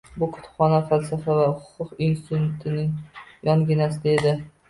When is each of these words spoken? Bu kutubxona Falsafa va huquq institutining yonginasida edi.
Bu 0.21 0.27
kutubxona 0.35 0.77
Falsafa 0.91 1.33
va 1.39 1.43
huquq 1.65 2.01
institutining 2.07 2.95
yonginasida 3.49 4.15
edi. 4.19 4.35